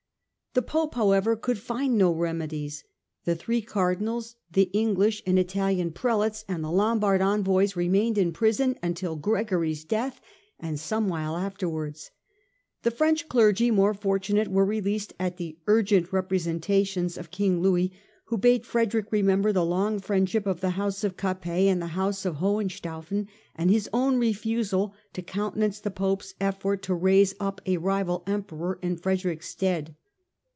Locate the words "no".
1.97-2.11